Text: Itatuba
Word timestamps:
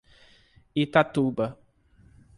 Itatuba 0.83 1.45